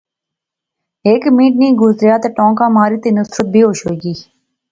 [1.05, 4.15] ہیک منٹ نی گزریا تے ٹانکا ماری تے نصرت بیہوش ہوئی گئی